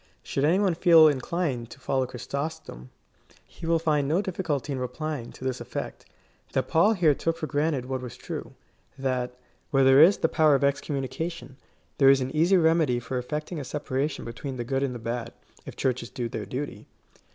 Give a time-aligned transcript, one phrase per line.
[0.23, 2.89] Should any one feel inclined to follow Chrysostom,
[3.45, 6.05] he will find no difficulty in replying, to this effect:
[6.53, 8.55] that Paul here took for granted what was true—
[8.97, 9.37] that,
[9.69, 11.55] where there is the power of excommunication,
[11.99, 15.33] there is an easy remedy for effecting a separation between the good and the bad,
[15.67, 16.87] if Churches do their duty.